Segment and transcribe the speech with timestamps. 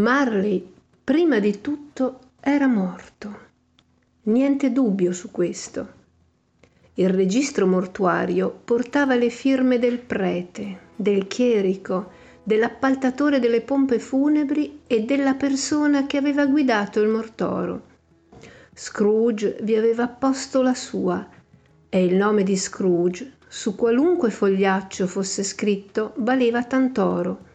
[0.00, 0.66] Marley,
[1.04, 3.38] prima di tutto, era morto.
[4.22, 5.88] Niente dubbio su questo.
[6.94, 12.12] Il registro mortuario portava le firme del prete, del chierico,
[12.42, 17.82] dell'appaltatore delle pompe funebri e della persona che aveva guidato il mortoro.
[18.72, 21.28] Scrooge vi aveva posto la sua
[21.90, 27.48] e il nome di Scrooge, su qualunque fogliaccio fosse scritto, valeva tant'oro.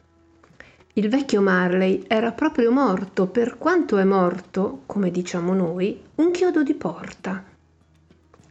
[0.97, 6.63] Il vecchio Marley era proprio morto, per quanto è morto, come diciamo noi, un chiodo
[6.63, 7.43] di porta.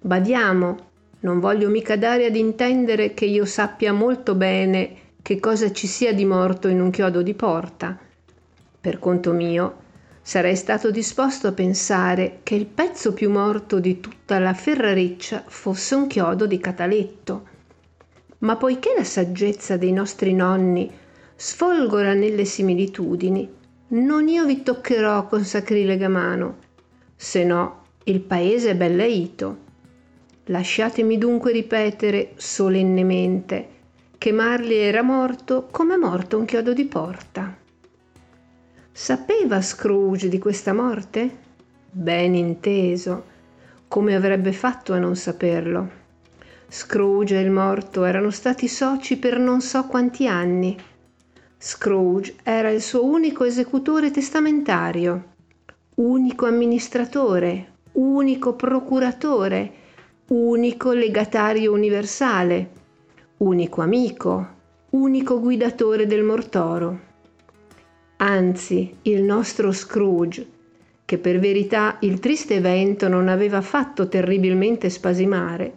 [0.02, 0.76] Badiamo,
[1.20, 6.12] non voglio mica dare ad intendere che io sappia molto bene che cosa ci sia
[6.12, 7.98] di morto in un chiodo di porta.
[8.78, 9.76] Per conto mio,
[10.20, 15.94] sarei stato disposto a pensare che il pezzo più morto di tutta la ferrareccia fosse
[15.94, 17.46] un chiodo di cataletto.
[18.40, 20.92] Ma poiché la saggezza dei nostri nonni
[21.36, 23.48] sfolgora nelle similitudini,
[23.88, 26.58] non io vi toccherò con sacrilega mano,
[27.16, 29.62] se no il paese è belleito.
[30.46, 33.68] Lasciatemi dunque ripetere solennemente
[34.18, 37.56] che Marley era morto come morto un chiodo di porta.
[38.90, 41.38] Sapeva Scrooge di questa morte?
[41.90, 43.24] Ben inteso.
[43.88, 46.02] Come avrebbe fatto a non saperlo?
[46.68, 50.76] Scrooge e il morto erano stati soci per non so quanti anni.
[51.66, 55.32] Scrooge era il suo unico esecutore testamentario,
[55.94, 59.72] unico amministratore, unico procuratore,
[60.26, 62.68] unico legatario universale
[63.38, 64.48] unico amico,
[64.90, 67.00] unico guidatore del mortoro.
[68.18, 70.46] Anzi, il nostro Scrooge,
[71.06, 75.72] che per verità il triste evento non aveva fatto terribilmente spasimare,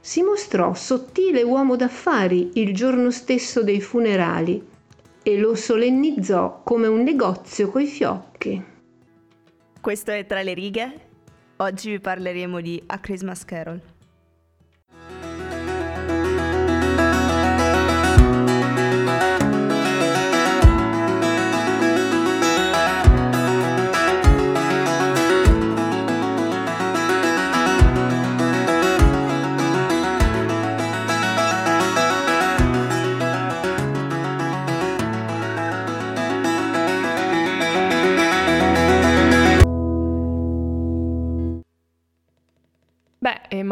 [0.00, 4.72] si mostrò sottile uomo d'affari il giorno stesso dei funerali
[5.24, 8.62] e lo solennizzò come un negozio coi fiocchi.
[9.80, 11.00] Questo è Tra le righe.
[11.56, 13.93] Oggi vi parleremo di A Christmas Carol.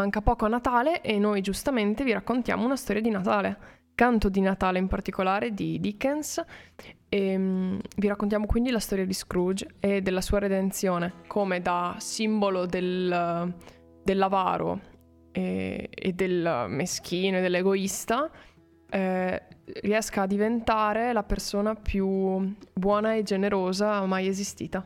[0.02, 3.56] Manca poco a Natale e noi giustamente vi raccontiamo una storia di Natale,
[3.94, 6.44] canto di Natale in particolare di Dickens.
[7.08, 11.94] E, um, vi raccontiamo quindi la storia di Scrooge e della sua redenzione, come da
[11.98, 13.54] simbolo del,
[14.02, 14.80] dell'avaro
[15.30, 18.28] e, e, del meschino e dell'egoista
[18.90, 19.42] eh,
[19.82, 24.84] riesca a diventare la persona più buona e generosa mai esistita.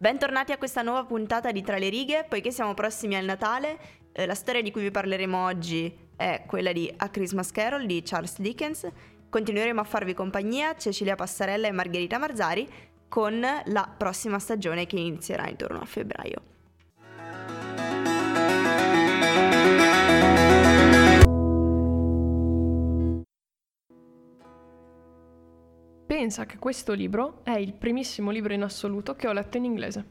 [0.00, 3.78] Bentornati a questa nuova puntata di Tra le righe, poiché siamo prossimi al Natale,
[4.12, 8.00] eh, la storia di cui vi parleremo oggi è quella di A Christmas Carol di
[8.04, 8.86] Charles Dickens.
[9.28, 12.68] Continueremo a farvi compagnia Cecilia Passarella e Margherita Marzari
[13.08, 16.57] con la prossima stagione che inizierà intorno a febbraio.
[26.18, 30.04] Pensa che questo libro è il primissimo libro in assoluto che ho letto in inglese.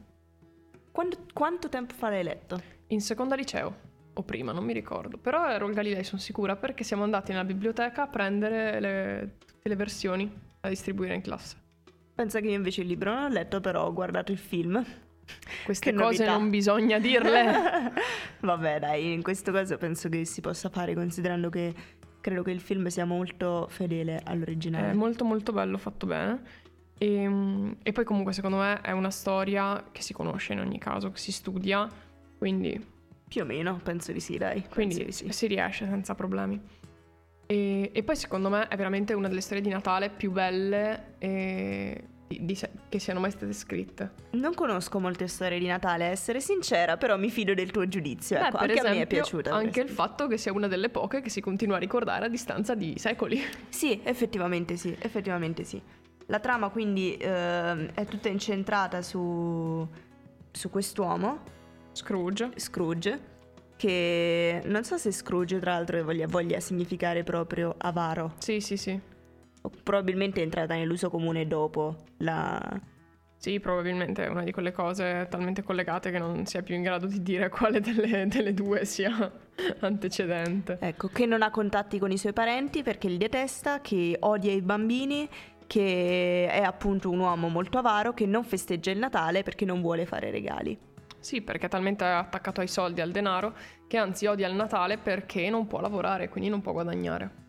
[0.90, 2.58] Quanto, quanto tempo fa l'hai letto?
[2.86, 3.76] In seconda liceo,
[4.14, 5.18] o prima, non mi ricordo.
[5.18, 9.68] Però ero al Galilei, sono sicura, perché siamo andati nella biblioteca a prendere le, tutte
[9.68, 11.56] le versioni da distribuire in classe.
[12.14, 14.82] Pensa che io invece il libro non ho letto, però ho guardato il film.
[15.62, 16.38] Queste che cose novità.
[16.38, 17.92] non bisogna dirle.
[18.40, 21.74] Vabbè, dai, in questo caso penso che si possa fare, considerando che
[22.28, 24.90] credo che il film sia molto fedele all'originale.
[24.90, 26.42] È molto molto bello, fatto bene.
[26.98, 30.78] E, ehm, e, poi comunque secondo me è una storia che si conosce in ogni
[30.78, 31.88] caso, che si studia,
[32.36, 32.96] quindi...
[33.28, 34.64] Più o meno, penso di sì, dai.
[34.70, 35.30] Quindi di sì.
[35.30, 36.58] si riesce senza problemi.
[37.46, 42.04] E, e, poi secondo me è veramente una delle storie di Natale più belle e
[42.28, 42.58] di, di,
[42.88, 44.12] che siano mai state scritte.
[44.32, 48.38] Non conosco molte storie di Natale, a essere sincera, però mi fido del tuo giudizio.
[48.38, 49.52] Beh, ecco, anche esempio, a me è piaciuta.
[49.52, 52.74] Anche il fatto che sia una delle poche che si continua a ricordare a distanza
[52.74, 53.42] di secoli.
[53.70, 55.80] Sì, effettivamente sì, effettivamente sì.
[56.26, 59.88] La trama quindi eh, è tutta incentrata su,
[60.50, 61.56] su quest'uomo.
[61.92, 62.50] Scrooge.
[62.56, 63.36] Scrooge.
[63.76, 68.34] Che non so se Scrooge, tra l'altro, voglia, voglia significare proprio avaro.
[68.38, 69.16] Sì, sì, sì
[69.82, 72.60] probabilmente è entrata nell'uso comune dopo la...
[73.36, 77.06] Sì, probabilmente è una di quelle cose talmente collegate che non sia più in grado
[77.06, 79.30] di dire quale delle, delle due sia
[79.80, 80.78] antecedente.
[80.80, 84.60] Ecco, che non ha contatti con i suoi parenti perché li detesta, che odia i
[84.60, 85.28] bambini
[85.68, 90.06] che è appunto un uomo molto avaro che non festeggia il Natale perché non vuole
[90.06, 90.76] fare regali.
[91.20, 93.54] Sì, perché è talmente attaccato ai soldi, al denaro,
[93.86, 97.46] che anzi odia il Natale perché non può lavorare, quindi non può guadagnare.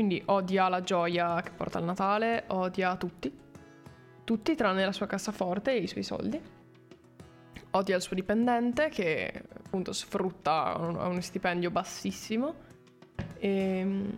[0.00, 3.30] Quindi odia la gioia che porta il Natale, odia tutti,
[4.24, 6.40] tutti tranne la sua cassaforte e i suoi soldi.
[7.72, 12.54] Odia il suo dipendente che appunto sfrutta uno stipendio bassissimo
[13.36, 14.08] e mm,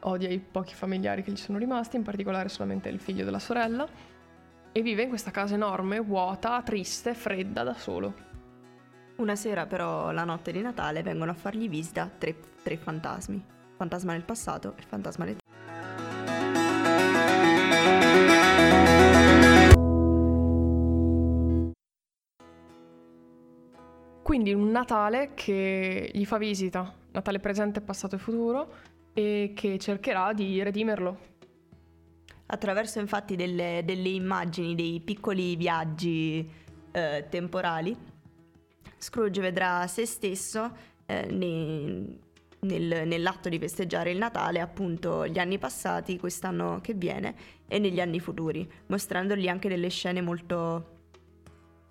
[0.00, 3.88] odia i pochi familiari che gli sono rimasti, in particolare solamente il figlio della sorella
[4.72, 8.12] e vive in questa casa enorme, vuota, triste, fredda, da solo.
[9.16, 13.52] Una sera però, la notte di Natale, vengono a fargli visita tre, tre fantasmi.
[13.76, 15.36] Fantasma nel passato e fantasma nel
[24.22, 28.72] Quindi un Natale che gli fa visita, Natale presente, passato e futuro,
[29.12, 31.32] e che cercherà di redimerlo.
[32.46, 36.50] Attraverso infatti delle, delle immagini, dei piccoli viaggi
[36.90, 37.96] eh, temporali,
[38.96, 40.74] Scrooge vedrà se stesso
[41.06, 42.18] eh, nei,
[42.64, 47.34] nel, nell'atto di festeggiare il Natale, appunto gli anni passati, quest'anno che viene
[47.68, 50.90] e negli anni futuri, mostrandogli anche delle scene molto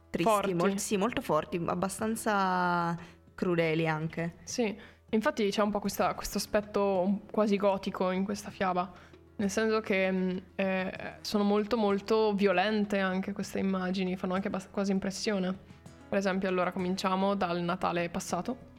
[0.10, 0.54] tristi, Forti.
[0.54, 2.98] mol- sì, molto forti, abbastanza
[3.34, 4.36] crudeli anche.
[4.44, 4.76] Sì,
[5.10, 8.92] infatti c'è un po' questa- questo aspetto quasi gotico in questa fiaba,
[9.38, 14.92] nel senso che mh, eh, sono molto molto violente anche queste immagini, fanno anche quasi
[14.92, 15.72] impressione.
[16.10, 18.72] Per esempio, allora cominciamo dal Natale passato.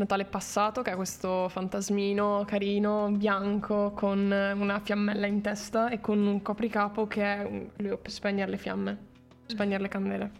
[0.00, 6.26] Natale passato che ha questo fantasmino carino, bianco, con una fiammella in testa e con
[6.26, 8.98] un copricapo che è lui per spegnere le fiamme,
[9.44, 10.30] spegnere le candele.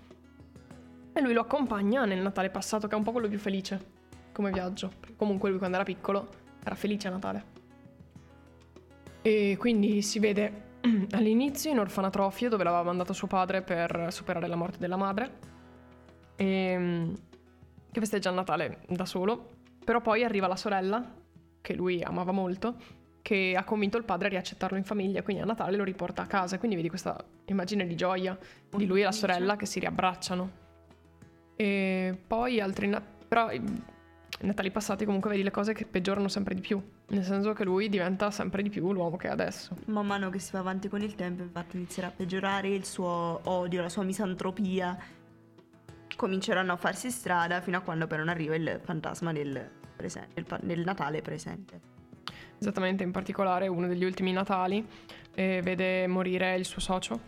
[1.12, 3.98] E lui lo accompagna nel Natale passato, che è un po' quello più felice
[4.32, 4.92] come viaggio.
[5.14, 6.28] Comunque lui quando era piccolo
[6.64, 7.44] era felice a Natale.
[9.20, 10.78] E quindi si vede
[11.10, 15.38] all'inizio in orfanatrofio dove l'aveva mandato suo padre per superare la morte della madre.
[16.36, 17.14] E, mm,
[17.90, 19.58] che festeggia il Natale da solo.
[19.84, 21.04] Però poi arriva la sorella,
[21.60, 22.76] che lui amava molto,
[23.22, 26.26] che ha convinto il padre a riaccettarlo in famiglia, quindi a Natale lo riporta a
[26.26, 26.58] casa.
[26.58, 28.38] Quindi vedi questa immagine di gioia
[28.74, 30.50] di lui e la sorella che si riabbracciano.
[31.56, 32.86] E poi altri...
[32.86, 33.62] na- però i
[34.42, 36.82] Natali passati comunque vedi le cose che peggiorano sempre di più.
[37.08, 39.76] Nel senso che lui diventa sempre di più l'uomo che è adesso.
[39.86, 43.40] Man mano che si va avanti con il tempo, infatti, inizierà a peggiorare il suo
[43.42, 44.96] odio, la sua misantropia.
[46.20, 50.44] Cominceranno a farsi strada fino a quando però non arriva il fantasma del, presen- del
[50.60, 51.80] del Natale presente.
[52.58, 54.86] Esattamente, in particolare uno degli ultimi Natali
[55.34, 57.18] eh, vede morire il suo socio.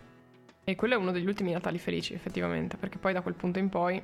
[0.63, 3.71] E quello è uno degli ultimi Natali felici, effettivamente, perché poi da quel punto in
[3.71, 4.03] poi...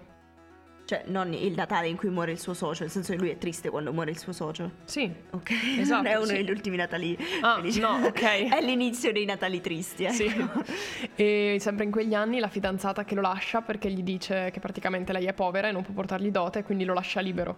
[0.89, 3.37] Cioè, non il Natale in cui muore il suo socio, nel senso che lui è
[3.37, 4.71] triste quando muore il suo socio.
[4.85, 6.33] Sì, Ok, Esatto, non è uno sì.
[6.33, 7.79] degli ultimi Natali Ah, felici.
[7.81, 8.23] no, ok.
[8.51, 10.15] è l'inizio dei Natali tristi, ecco.
[10.15, 11.11] Sì.
[11.15, 15.13] E sempre in quegli anni la fidanzata che lo lascia perché gli dice che praticamente
[15.13, 17.57] lei è povera e non può portargli dote, quindi lo lascia libero.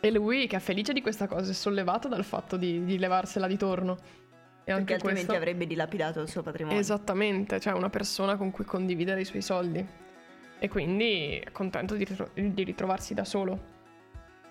[0.00, 3.46] E lui, che è felice di questa cosa, è sollevato dal fatto di, di levarsela
[3.46, 3.92] di torno.
[3.92, 3.98] E
[4.64, 5.40] Perché anche altrimenti questo...
[5.40, 6.76] avrebbe dilapidato il suo patrimonio.
[6.80, 9.86] Esattamente, cioè una persona con cui condividere i suoi soldi.
[10.62, 13.58] E quindi è contento di, ritro- di ritrovarsi da solo.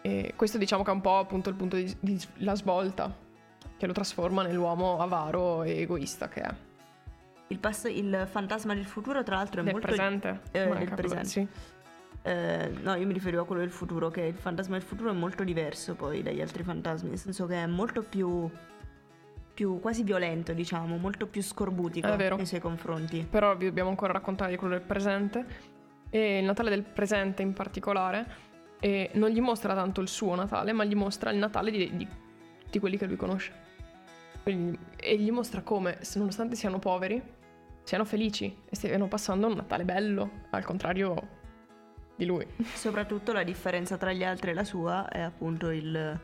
[0.01, 3.15] E questo diciamo che è un po' appunto il punto di, di- la svolta,
[3.77, 6.53] che lo trasforma nell'uomo avaro e egoista che è.
[7.47, 9.87] Il, pass- il fantasma del futuro, tra l'altro, è Nel molto...
[9.87, 10.41] presente.
[10.51, 11.25] eh, manca quello- presente.
[11.27, 11.47] sì.
[12.23, 15.13] Eh, no, io mi riferivo a quello del futuro, che il fantasma del futuro è
[15.13, 18.49] molto diverso poi dagli altri fantasmi, nel senso che è molto più,
[19.53, 23.25] più quasi violento, diciamo, molto più scorbutico nei suoi confronti.
[23.29, 25.70] Però vi dobbiamo ancora raccontare di quello del presente.
[26.11, 28.49] E il Natale del presente in particolare
[29.13, 32.07] non gli mostra tanto il suo Natale, ma gli mostra il Natale di, di
[32.63, 33.53] tutti quelli che lui conosce.
[34.43, 37.21] E gli mostra come, nonostante siano poveri,
[37.83, 41.39] siano felici e stiano passando un Natale bello, al contrario
[42.15, 42.45] di lui.
[42.73, 46.19] Soprattutto la differenza tra gli altri e la sua è appunto il,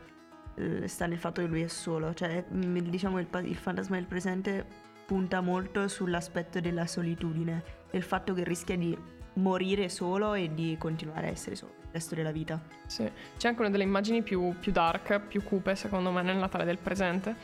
[0.56, 4.06] il- sta nel fatto che lui è solo, cioè mm, diciamo il, il fantasma del
[4.06, 8.96] presente punta molto sull'aspetto della solitudine, del fatto che rischia di
[9.34, 12.60] morire solo e di continuare a essere solo il resto della vita.
[12.86, 13.10] Sì.
[13.36, 16.78] C'è anche una delle immagini più, più dark, più cupe, secondo me, nel Natale del
[16.78, 17.34] presente.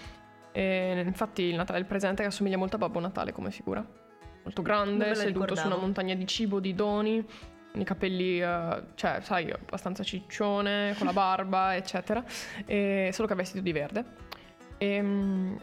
[0.52, 3.84] E infatti il Natale del presente che assomiglia molto a Babbo Natale come figura.
[4.42, 5.66] Molto grande, seduto su ricordavo.
[5.68, 7.24] una montagna di cibo, di doni,
[7.72, 12.22] con i capelli, eh, cioè, sai, abbastanza ciccione, con la barba, eccetera.
[12.66, 14.04] E solo che ha vestito di verde.
[14.76, 15.56] E, mm,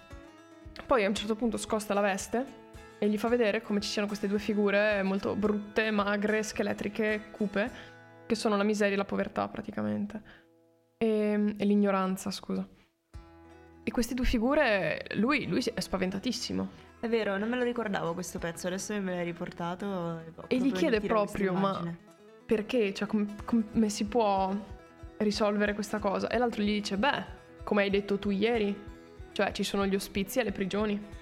[0.88, 2.61] poi a un certo punto scosta la veste
[3.03, 7.72] e gli fa vedere come ci siano queste due figure molto brutte, magre, scheletriche, cupe,
[8.27, 10.22] che sono la miseria e la povertà praticamente.
[11.00, 12.63] E, e l'ignoranza, scusa.
[13.84, 16.70] E queste due figure, lui, lui è spaventatissimo.
[17.00, 20.22] È vero, non me lo ricordavo questo pezzo, adesso me l'hai riportato.
[20.46, 21.84] E gli chiede proprio, ma
[22.46, 22.93] perché?
[22.93, 24.55] Cioè, com- come si può
[25.17, 26.27] risolvere questa cosa?
[26.27, 27.24] E l'altro gli dice, beh,
[27.63, 28.79] come hai detto tu ieri,
[29.31, 31.21] cioè ci sono gli ospizi e le prigioni.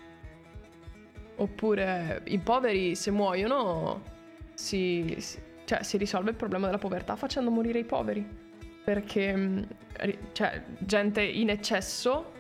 [1.40, 4.02] Oppure i poveri se muoiono
[4.54, 8.28] si, si, cioè, si risolve il problema della povertà facendo morire i poveri.
[8.84, 9.62] Perché mm,
[10.34, 12.34] c'è gente in eccesso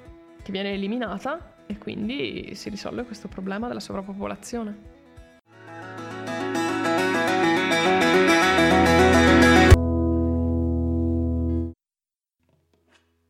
[0.44, 4.98] che viene eliminata e quindi si risolve questo problema della sovrappopolazione.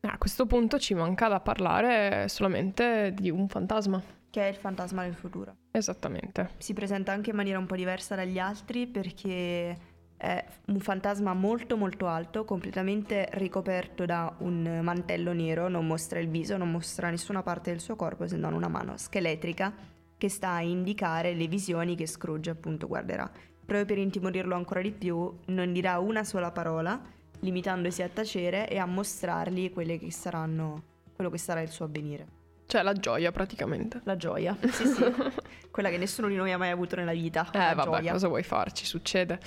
[0.00, 4.18] A questo punto ci manca da parlare solamente di un fantasma.
[4.30, 5.56] Che è il fantasma del futuro.
[5.72, 6.50] Esattamente.
[6.58, 9.76] Si presenta anche in maniera un po' diversa dagli altri perché
[10.16, 16.28] è un fantasma molto molto alto, completamente ricoperto da un mantello nero, non mostra il
[16.28, 19.74] viso, non mostra nessuna parte del suo corpo se non una mano scheletrica
[20.16, 23.28] che sta a indicare le visioni che Scrooge appunto guarderà.
[23.64, 27.00] Proprio per intimorirlo ancora di più, non dirà una sola parola,
[27.40, 30.82] limitandosi a tacere e a mostrargli quelle che saranno,
[31.14, 32.39] quello che sarà il suo avvenire.
[32.70, 34.00] Cioè la gioia praticamente.
[34.04, 35.02] La gioia, sì sì,
[35.72, 37.50] quella che nessuno di noi ha mai avuto nella vita.
[37.50, 38.12] Eh vabbè, gioia.
[38.12, 38.86] cosa vuoi farci?
[38.86, 39.40] Succede.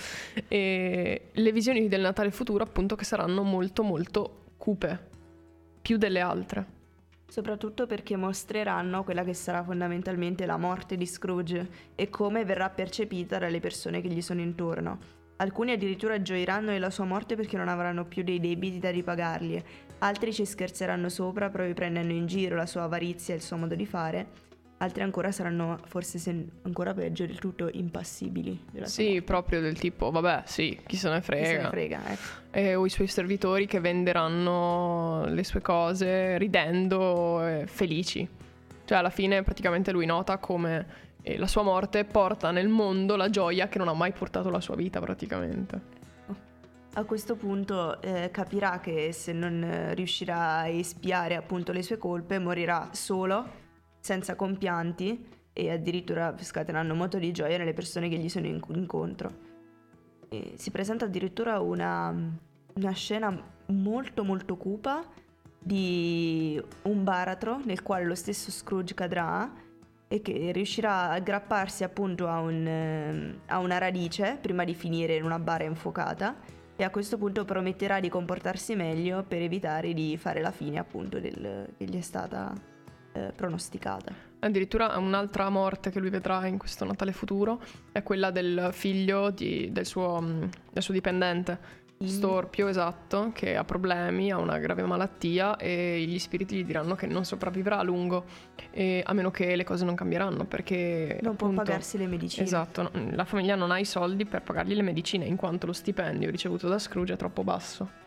[0.49, 5.09] E le visioni del Natale futuro appunto che saranno molto molto cupe,
[5.81, 6.65] più delle altre.
[7.25, 13.37] Soprattutto perché mostreranno quella che sarà fondamentalmente la morte di Scrooge e come verrà percepita
[13.39, 15.22] dalle persone che gli sono intorno.
[15.37, 19.61] Alcuni addirittura gioiranno della sua morte perché non avranno più dei debiti da ripagargli,
[19.99, 23.75] altri ci scherzeranno sopra proprio prendendo in giro la sua avarizia e il suo modo
[23.75, 24.27] di fare,
[24.77, 28.63] altri ancora saranno forse se ancora peggio del tutto impassibili.
[28.83, 31.43] Sì, proprio del tipo, vabbè, sì, chi se ne frega.
[31.43, 32.21] Chi se ne frega, ecco.
[32.51, 38.27] E, o i suoi servitori che venderanno le sue cose ridendo e felici.
[38.85, 43.29] Cioè alla fine praticamente lui nota come e la sua morte porta nel mondo la
[43.29, 46.01] gioia che non ha mai portato la sua vita praticamente.
[46.95, 52.37] A questo punto eh, capirà che se non riuscirà a espiare appunto le sue colpe
[52.37, 53.61] morirà solo,
[53.99, 59.31] senza compianti e addirittura scateranno moto di gioia nelle persone che gli sono in- incontro.
[60.29, 62.13] E si presenta addirittura una,
[62.73, 65.03] una scena molto molto cupa
[65.57, 69.51] di un baratro nel quale lo stesso Scrooge cadrà
[70.13, 75.15] e che riuscirà a aggrapparsi appunto a, un, ehm, a una radice prima di finire
[75.15, 76.35] in una bara infuocata
[76.75, 81.19] e a questo punto prometterà di comportarsi meglio per evitare di fare la fine appunto
[81.19, 82.53] del, che gli è stata
[83.13, 84.13] eh, pronosticata.
[84.37, 87.59] Addirittura un'altra morte che lui vedrà in questo Natale futuro
[87.91, 90.23] è quella del figlio di, del, suo,
[90.71, 96.57] del suo dipendente storpio, esatto, che ha problemi, ha una grave malattia e gli spiriti
[96.57, 98.25] gli diranno che non sopravvivrà a lungo,
[99.03, 101.19] a meno che le cose non cambieranno, perché...
[101.21, 102.45] Non appunto, può pagarsi le medicine.
[102.45, 106.29] Esatto, la famiglia non ha i soldi per pagargli le medicine, in quanto lo stipendio
[106.29, 108.01] ricevuto da Scrooge è troppo basso.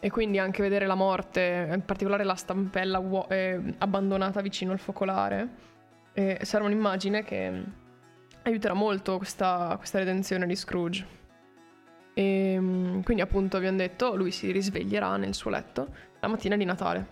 [0.00, 4.80] E quindi anche vedere la morte, in particolare la stampella uo- eh, abbandonata vicino al
[4.80, 5.48] focolare,
[6.12, 7.62] eh, sarà un'immagine che
[8.42, 11.20] aiuterà molto questa, questa redenzione di Scrooge.
[12.14, 15.88] E ehm, quindi appunto abbiamo detto, lui si risveglierà nel suo letto
[16.20, 17.06] la mattina di Natale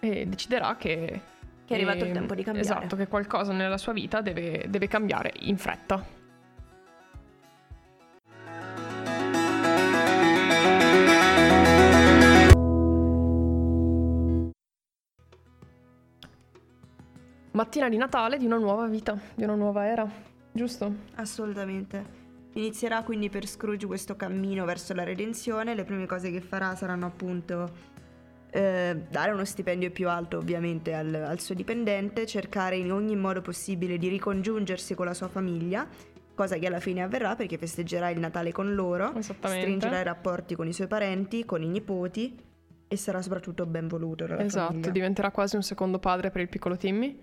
[0.00, 1.20] e deciderà che...
[1.64, 2.68] Che è arrivato eh, il tempo di cambiare.
[2.68, 6.22] Esatto, che qualcosa nella sua vita deve, deve cambiare in fretta.
[17.52, 20.06] Mattina di Natale di una nuova vita, di una nuova era,
[20.52, 20.92] giusto?
[21.14, 22.23] Assolutamente.
[22.54, 27.06] Inizierà quindi per Scrooge questo cammino verso la redenzione, le prime cose che farà saranno
[27.06, 27.92] appunto
[28.50, 33.42] eh, dare uno stipendio più alto ovviamente al, al suo dipendente, cercare in ogni modo
[33.42, 35.88] possibile di ricongiungersi con la sua famiglia,
[36.34, 40.68] cosa che alla fine avverrà perché festeggerà il Natale con loro, stringerà i rapporti con
[40.68, 42.38] i suoi parenti, con i nipoti
[42.86, 44.90] e sarà soprattutto ben voluto esatto, famiglia.
[44.90, 47.18] diventerà quasi un secondo padre per il piccolo Timmy.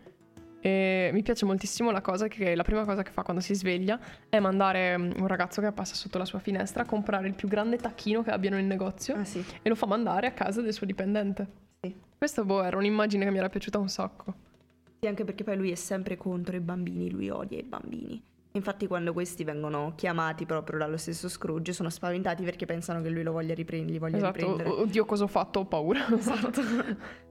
[0.63, 4.00] E mi piace moltissimo la cosa che la prima cosa che fa quando si sveglia
[4.30, 7.48] è mandare mm, un ragazzo che passa sotto la sua finestra a comprare il più
[7.48, 9.44] grande tacchino che abbiano in negozio ah, sì.
[9.62, 11.48] e lo fa mandare a casa del suo dipendente.
[11.82, 11.96] Sì.
[12.15, 14.34] Questa boh, era un'immagine che mi era piaciuta un sacco.
[15.00, 18.24] Sì, anche perché poi lui è sempre contro i bambini, lui odia i bambini.
[18.53, 23.24] Infatti quando questi vengono chiamati proprio dallo stesso Scrooge sono spaventati perché pensano che lui
[23.24, 24.38] lo voglia riprendere, li voglia esatto.
[24.38, 24.70] riprendere.
[24.70, 26.06] Oddio cosa ho fatto, ho paura.
[26.13, 26.62] Esatto.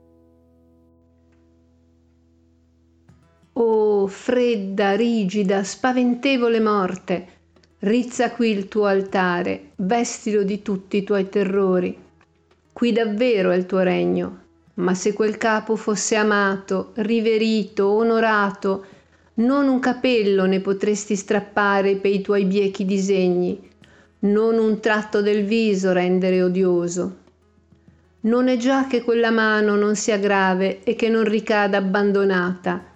[3.54, 7.26] Oh, fredda, rigida, spaventevole morte,
[7.80, 11.96] rizza qui il tuo altare, vestilo di tutti i tuoi terrori.
[12.72, 14.38] Qui davvero è il tuo regno,
[14.74, 18.84] ma se quel capo fosse amato, riverito, onorato,
[19.40, 23.58] Non un capello ne potresti strappare pei tuoi biechi disegni,
[24.20, 27.16] non un tratto del viso rendere odioso.
[28.22, 32.89] Non è già che quella mano non sia grave e che non ricada abbandonata.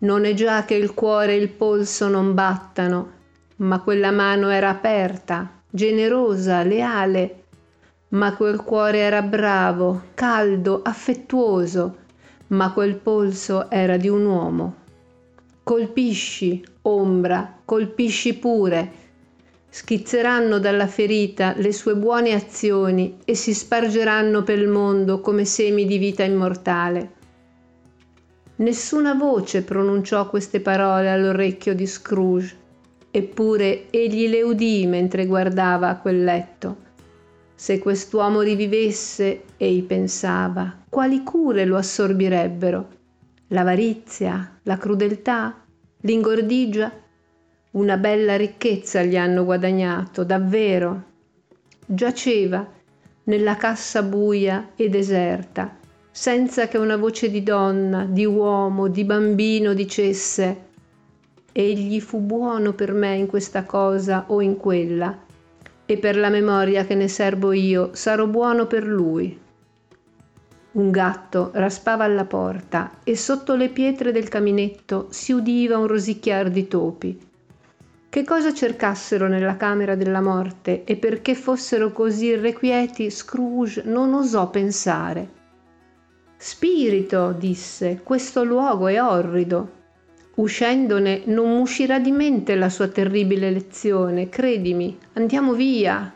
[0.00, 3.12] Non è già che il cuore e il polso non battano,
[3.56, 7.42] ma quella mano era aperta, generosa, leale,
[8.10, 11.96] ma quel cuore era bravo, caldo, affettuoso,
[12.48, 14.74] ma quel polso era di un uomo.
[15.64, 18.92] Colpisci, ombra, colpisci pure.
[19.68, 25.84] Schizzeranno dalla ferita le sue buone azioni e si spargeranno per il mondo come semi
[25.86, 27.16] di vita immortale.
[28.58, 32.56] Nessuna voce pronunciò queste parole all'orecchio di Scrooge,
[33.10, 36.86] eppure egli le udì mentre guardava a quel letto
[37.58, 42.88] se quest'uomo rivivesse, ei pensava, quali cure lo assorbirebbero?
[43.48, 45.64] L'avarizia, la crudeltà,
[46.02, 46.92] l'ingordigia?
[47.72, 51.02] Una bella ricchezza gli hanno guadagnato, davvero.
[51.84, 52.64] Giaceva
[53.24, 55.77] nella cassa buia e deserta,
[56.20, 60.64] senza che una voce di donna, di uomo, di bambino dicesse
[61.52, 65.16] Egli fu buono per me in questa cosa o in quella
[65.86, 69.38] e per la memoria che ne serbo io sarò buono per lui.
[70.72, 76.50] Un gatto raspava alla porta e sotto le pietre del caminetto si udiva un rosicchiar
[76.50, 77.16] di topi.
[78.08, 84.50] Che cosa cercassero nella camera della morte e perché fossero così irrequieti, Scrooge non osò
[84.50, 85.36] pensare.
[86.40, 89.72] Spirito, disse, questo luogo è orrido.
[90.36, 96.12] Uscendone non uscirà di mente la sua terribile lezione, credimi, andiamo via.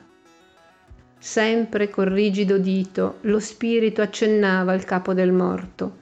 [1.18, 5.96] Sempre col rigido dito lo spirito accennava al capo del morto.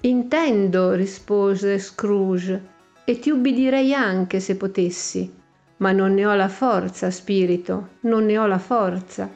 [0.00, 2.60] Intendo, rispose Scrooge,
[3.04, 5.32] e ti ubbidirei anche se potessi,
[5.76, 9.30] ma non ne ho la forza, spirito, non ne ho la forza.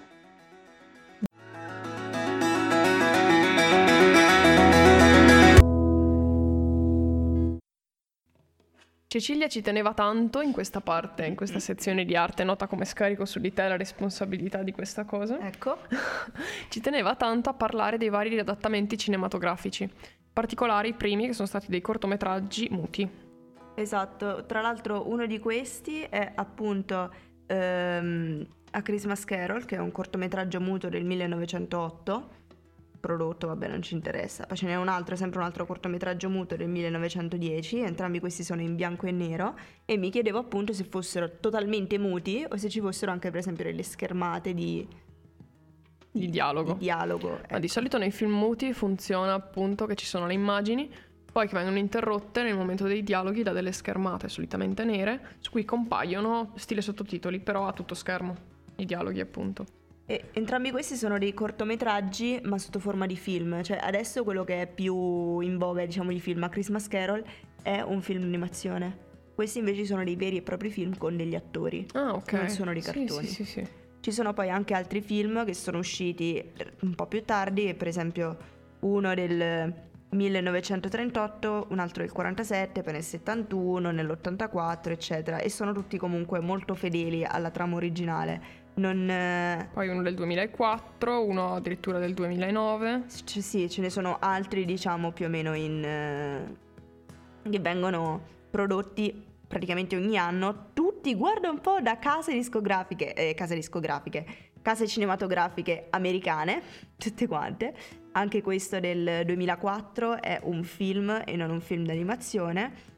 [9.13, 13.27] Cecilia ci teneva tanto in questa parte, in questa sezione di arte, nota come scarico
[13.27, 15.39] su di te la responsabilità di questa cosa.
[15.39, 15.77] Ecco.
[16.71, 19.91] ci teneva tanto a parlare dei vari riadattamenti cinematografici, in
[20.33, 23.07] particolare i primi che sono stati dei cortometraggi muti.
[23.75, 27.13] Esatto, tra l'altro uno di questi è appunto
[27.49, 32.29] ehm, A Christmas Carol, che è un cortometraggio muto del 1908
[33.03, 34.47] prodotto, vabbè non ci interessa.
[34.47, 38.63] Poi ce n'è un altro, sempre un altro cortometraggio muto del 1910, entrambi questi sono
[38.63, 42.81] in bianco e nero e mi chiedevo appunto se fossero totalmente muti o se ci
[42.81, 44.87] fossero anche per esempio delle schermate di,
[46.13, 46.75] di dialogo.
[46.75, 50.91] Di dialogo Ma di solito nei film muti funziona appunto che ci sono le immagini
[51.33, 55.65] poi che vengono interrotte nel momento dei dialoghi da delle schermate solitamente nere su cui
[55.65, 58.37] compaiono stile sottotitoli però a tutto schermo
[58.77, 59.81] i dialoghi appunto.
[60.05, 63.63] E entrambi questi sono dei cortometraggi, ma sotto forma di film.
[63.63, 67.23] Cioè, adesso quello che è più in voga, diciamo, di film a Christmas Carol
[67.63, 69.11] è un film d'animazione.
[69.35, 71.87] Questi invece sono dei veri e propri film con degli attori.
[71.93, 72.33] Ah, ok.
[72.33, 73.27] Non sono dei cartoni.
[73.27, 73.67] Sì, sì, sì, sì.
[74.01, 76.43] Ci sono poi anche altri film che sono usciti
[76.81, 78.37] un po' più tardi, per esempio
[78.81, 79.73] uno del
[80.11, 85.39] 1938, un altro del 47, poi nel 71, nell'84, eccetera.
[85.39, 88.43] E sono tutti comunque molto fedeli alla trama originale
[88.75, 93.05] non, eh, Poi uno del 2004, uno addirittura del 2009.
[93.07, 95.85] C- sì, ce ne sono altri, diciamo, più o meno in...
[95.85, 103.35] Eh, che vengono prodotti praticamente ogni anno, tutti, guarda un po', da case discografiche, eh,
[103.35, 104.25] case discografiche,
[104.63, 106.63] case cinematografiche americane,
[106.97, 107.75] tutte quante.
[108.13, 112.91] Anche questo del 2004 è un film e non un film d'animazione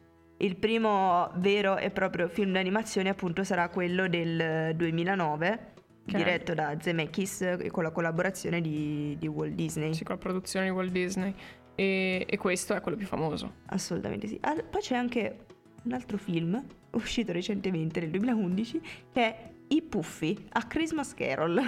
[0.45, 5.73] il primo vero e proprio film d'animazione appunto sarà quello del 2009,
[6.07, 6.23] okay.
[6.23, 9.95] diretto da Zemeckis con la collaborazione di, di, Walt Disney.
[9.95, 11.35] Sì, con la produzione di Walt Disney.
[11.75, 13.55] E, e questo è quello più famoso.
[13.67, 14.39] Assolutamente sì.
[14.43, 15.47] Ah, poi c'è anche
[15.83, 18.81] un altro film uscito recentemente nel 2011
[19.13, 21.59] che è I Puffi a Christmas Carol.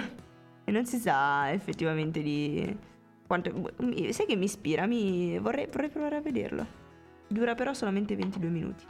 [0.63, 2.77] E non si sa effettivamente di
[3.25, 3.73] quanto...
[4.09, 4.85] Sai che mi ispira?
[4.85, 5.39] Mi...
[5.39, 6.76] Vorrei, vorrei provare a vederlo.
[7.27, 8.85] Dura però solamente 22 minuti.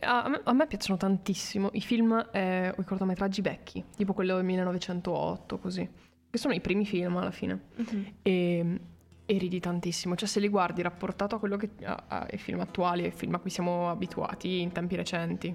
[0.00, 4.36] A me, a me, piacciono tantissimo i film eh, o i cortometraggi vecchi, tipo quello
[4.36, 5.88] del 1908, così,
[6.30, 7.68] che sono i primi film alla fine.
[7.80, 8.04] Mm-hmm.
[8.22, 8.80] E,
[9.26, 13.10] e, ridi tantissimo, cioè se li guardi rapportato a quello che ai film attuali, ai
[13.10, 15.54] film a cui siamo abituati in tempi recenti,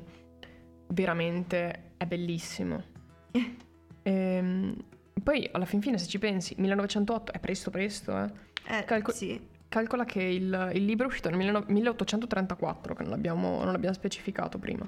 [0.88, 2.84] veramente è bellissimo.
[4.04, 4.76] E, ehm,
[5.24, 8.32] poi alla fin fine se ci pensi, 1908 è presto presto, eh.
[8.68, 9.40] Eh, Calco- sì.
[9.68, 13.96] Calcola che il, il libro è uscito nel 19- 1834, che non l'abbiamo, non l'abbiamo
[13.96, 14.88] specificato prima.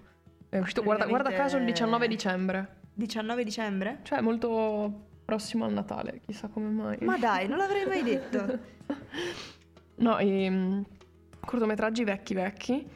[0.50, 2.82] È uscito, guarda, guarda caso, il 19 dicembre.
[2.94, 4.00] 19 dicembre?
[4.04, 6.98] Cioè molto prossimo al Natale, chissà come mai.
[7.02, 8.60] Ma dai, non l'avrei mai detto.
[9.96, 10.82] No, i mm,
[11.40, 12.88] cortometraggi vecchi vecchi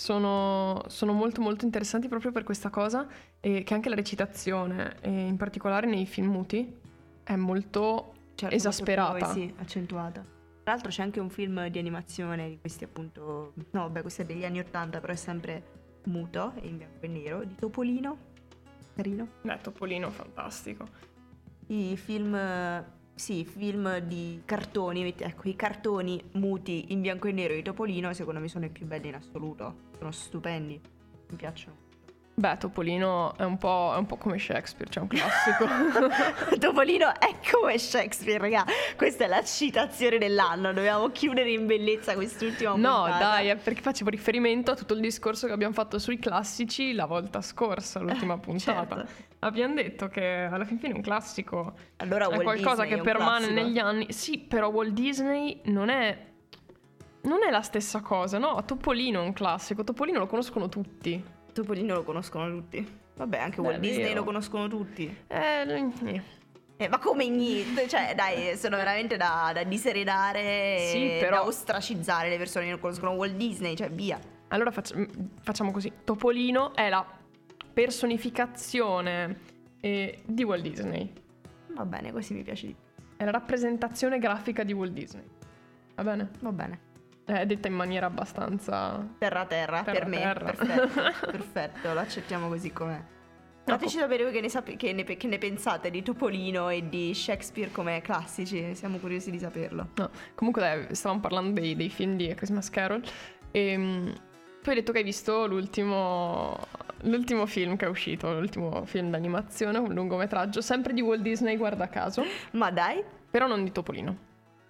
[0.00, 3.06] sono, sono molto molto interessanti proprio per questa cosa
[3.38, 6.74] e che anche la recitazione, in particolare nei film muti,
[7.22, 9.10] è molto Certo, Esasperata.
[9.10, 10.24] molto più, sì, accentuata.
[10.62, 13.52] Tra l'altro c'è anche un film di animazione di questi appunto...
[13.72, 15.62] No, vabbè, questo è degli anni 80, però è sempre
[16.04, 18.16] muto in bianco e nero, di Topolino.
[18.94, 19.28] Carino.
[19.42, 20.88] Beh, Topolino fantastico.
[21.66, 22.34] I film...
[23.20, 28.40] Sì, film di cartoni, ecco, i cartoni muti in bianco e nero di Topolino secondo
[28.40, 29.90] me sono i più belli in assoluto.
[29.98, 30.80] Sono stupendi,
[31.28, 31.89] mi piacciono.
[32.40, 35.66] Beh, Topolino è un po', è un po' come Shakespeare, c'è un classico.
[36.58, 38.64] Topolino è come Shakespeare, raga.
[38.96, 40.72] Questa è la citazione dell'anno.
[40.72, 43.18] Dobbiamo chiudere in bellezza quest'ultima no, puntata.
[43.18, 47.04] dai, è perché facevo riferimento a tutto il discorso che abbiamo fatto sui classici la
[47.04, 48.96] volta scorsa, l'ultima puntata.
[48.96, 49.12] certo.
[49.40, 53.04] Abbiamo detto che alla fin fine un classico Allora è Walt qualcosa Disney che è
[53.04, 53.60] permane classico.
[53.62, 54.12] negli anni.
[54.14, 56.28] Sì, però Walt Disney non è.
[57.22, 58.64] Non è la stessa cosa, no?
[58.64, 59.84] Topolino è un classico.
[59.84, 61.22] Topolino lo conoscono tutti.
[61.60, 62.98] Topolino lo conoscono tutti.
[63.16, 64.20] Vabbè, anche Beh, Walt Disney vero.
[64.20, 65.14] lo conoscono tutti.
[65.26, 66.22] Eh,
[66.76, 66.88] eh.
[66.88, 67.86] Ma come niente?
[67.86, 72.70] Cioè, dai, sono veramente da, da diseredare Sì, e però- da ostracizzare le persone che
[72.70, 74.18] non conoscono Walt Disney, cioè via.
[74.48, 74.96] Allora faccia-
[75.42, 75.92] facciamo così.
[76.04, 77.06] Topolino è la
[77.72, 79.38] personificazione
[79.80, 81.12] eh, di Walt Disney.
[81.68, 83.04] Va bene, così mi piace di più.
[83.16, 85.24] È la rappresentazione grafica di Walt Disney.
[85.96, 86.30] Va bene?
[86.40, 86.80] Va bene.
[87.38, 89.06] È detta in maniera abbastanza...
[89.18, 90.18] Terra terra, Terra per me.
[90.18, 90.52] terra.
[90.52, 93.00] Perfetto, perfetto, lo accettiamo così com'è.
[93.64, 96.88] Fateci sapere voi che ne, sape- che ne pe- che ne pensate di Topolino e
[96.88, 99.90] di Shakespeare come classici, siamo curiosi di saperlo.
[99.94, 103.00] No, comunque dai, stavamo parlando dei, dei film di A Christmas Carol.
[103.52, 104.12] E
[104.62, 106.56] tu hai detto che hai visto l'ultimo,
[107.02, 111.88] l'ultimo film che è uscito, l'ultimo film d'animazione, un lungometraggio, sempre di Walt Disney, guarda
[111.88, 114.16] caso, Ma dai, però non di Topolino,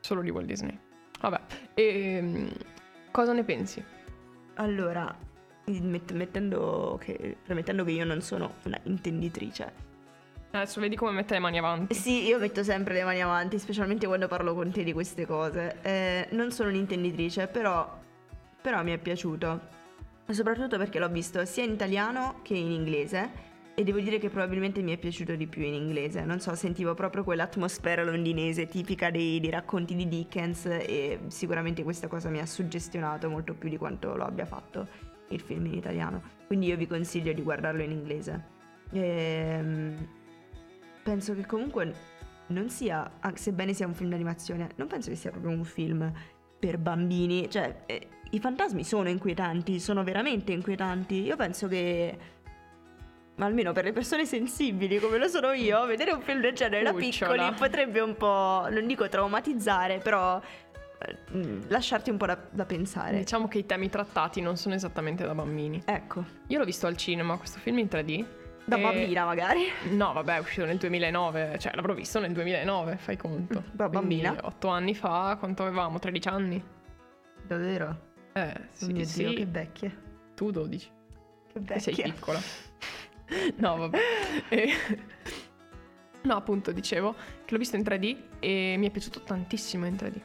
[0.01, 0.79] solo di Walt Disney.
[1.21, 1.41] Vabbè,
[1.75, 2.49] e
[3.11, 3.85] cosa ne pensi?
[4.61, 5.15] allora,
[5.65, 9.89] met- mettendo che, premettendo che io non sono una intenditrice,
[10.53, 11.95] Adesso vedi come mette le mani avanti.
[11.95, 15.77] Sì, io metto sempre le mani avanti, specialmente quando parlo con te di queste cose.
[15.81, 17.99] Eh, non sono un'intenditrice, però,
[18.61, 19.61] però mi è piaciuto.
[20.29, 23.31] Soprattutto perché l'ho visto sia in italiano che in inglese.
[23.75, 26.23] E devo dire che probabilmente mi è piaciuto di più in inglese.
[26.25, 30.67] Non so, sentivo proprio quell'atmosfera londinese tipica dei, dei racconti di Dickens.
[30.67, 34.87] E sicuramente questa cosa mi ha suggestionato molto più di quanto lo abbia fatto
[35.29, 36.23] il film in italiano.
[36.47, 38.45] Quindi io vi consiglio di guardarlo in inglese.
[38.93, 40.09] Ehm,
[41.03, 41.95] penso che comunque
[42.49, 46.13] non sia, anche sebbene sia un film d'animazione, non penso che sia proprio un film
[46.59, 47.49] per bambini.
[47.49, 51.23] Cioè, eh, i fantasmi sono inquietanti, sono veramente inquietanti.
[51.23, 52.19] Io penso che,
[53.41, 56.83] ma almeno per le persone sensibili come lo sono io, vedere un film del genere
[56.83, 60.39] da piccoli potrebbe un po', non dico traumatizzare, però
[60.99, 63.17] eh, mm, lasciarti un po' da, da pensare.
[63.17, 65.81] Diciamo che i temi trattati non sono esattamente da bambini.
[65.87, 68.27] Ecco, Io l'ho visto al cinema, questo film in 3D.
[68.67, 69.63] da e- bambina magari.
[69.93, 73.65] No, vabbè, è uscito nel 2009, cioè l'avrò visto nel 2009, fai conto.
[73.73, 74.33] Da bambina?
[74.33, 75.99] Quindi, Otto anni fa, quanto avevamo?
[75.99, 76.63] 13 anni?
[77.47, 78.09] Davvero?
[78.35, 79.19] Eh, sì, oh mio sì.
[79.25, 79.97] Dio, che vecchie.
[80.35, 80.91] Tu 12.
[81.55, 82.13] Che Che sei vecchie.
[82.13, 82.69] piccola.
[83.57, 83.99] no, vabbè.
[84.49, 84.73] E-
[86.23, 87.15] No, appunto, dicevo
[87.47, 90.21] che l'ho visto in 3D e mi è piaciuto tantissimo in 3D.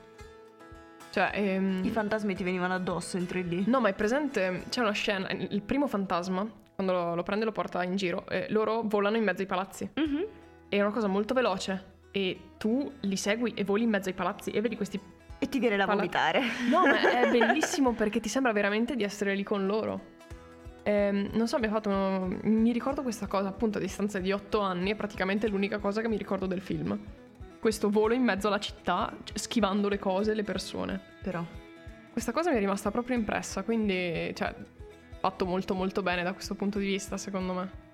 [1.12, 3.64] Cioè, ehm, I fantasmi ti venivano addosso in 3D.
[3.68, 7.48] No, ma è presente, c'è una scena, il primo fantasma, quando lo, lo prende e
[7.48, 9.90] lo porta in giro, eh, loro volano in mezzo ai palazzi.
[9.94, 10.26] Mhm.
[10.68, 14.52] È una cosa molto veloce e tu li segui e voli in mezzo ai palazzi
[14.52, 15.00] e vedi questi...
[15.40, 16.42] E ti viene da Palla- vomitare.
[16.70, 20.14] No, ma è bellissimo perché ti sembra veramente di essere lì con loro.
[20.88, 21.90] Ehm, non so, mi ha fatto...
[21.90, 26.00] uno- Mi ricordo questa cosa appunto a distanza di otto anni, è praticamente l'unica cosa
[26.02, 26.98] che mi ricordo del film.
[27.60, 31.02] Questo volo in mezzo alla città, cioè, schivando le cose e le persone.
[31.24, 31.44] Però.
[32.12, 34.54] Questa cosa mi è rimasta proprio impressa, quindi, cioè,
[35.20, 37.85] fatto molto molto bene da questo punto di vista, secondo me.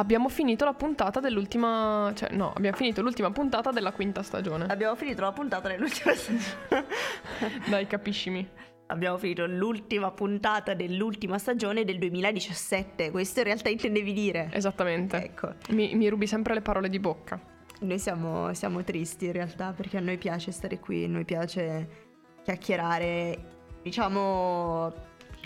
[0.00, 4.64] Abbiamo finito la puntata dell'ultima, cioè no, abbiamo finito l'ultima puntata della quinta stagione.
[4.64, 6.86] Abbiamo finito la puntata dell'ultima stagione.
[7.68, 8.48] Dai, capiscimi.
[8.86, 13.10] Abbiamo finito l'ultima puntata dell'ultima stagione del 2017.
[13.10, 14.48] Questo in realtà intendevi dire.
[14.54, 15.22] Esattamente.
[15.22, 17.38] Ecco, Mi, mi rubi sempre le parole di bocca.
[17.80, 21.88] noi siamo, siamo tristi in realtà perché a noi piace stare qui, a noi piace
[22.42, 23.38] chiacchierare,
[23.82, 24.92] diciamo,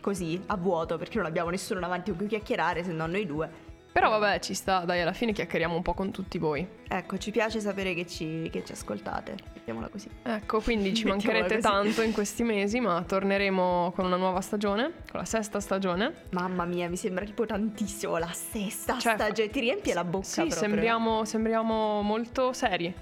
[0.00, 3.63] così, a vuoto, perché non abbiamo nessuno davanti con cui chiacchierare, se non noi due.
[3.94, 6.66] Però vabbè, ci sta, dai, alla fine chiacchieriamo un po' con tutti voi.
[6.88, 10.08] Ecco, ci piace sapere che ci, che ci ascoltate, mettiamola così.
[10.24, 15.20] Ecco, quindi ci mancherete tanto in questi mesi, ma torneremo con una nuova stagione, con
[15.20, 16.24] la sesta stagione.
[16.30, 20.40] Mamma mia, mi sembra tipo tantissimo la sesta Cioè, stagione, ti riempie la bocca Sì,
[20.40, 20.58] proprio.
[20.58, 22.92] sembriamo, sembriamo molto seri.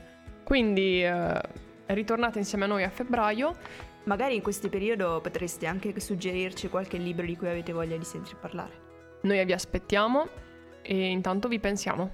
[0.44, 1.40] Quindi eh,
[1.86, 3.56] ritornate insieme a noi a febbraio.
[4.04, 8.36] Magari in questo periodo potreste anche suggerirci qualche libro di cui avete voglia di sentire
[8.38, 8.80] parlare.
[9.22, 10.50] Noi vi aspettiamo
[10.82, 12.10] e intanto vi pensiamo.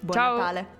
[0.00, 0.36] Buon Ciao.
[0.36, 0.79] Natale!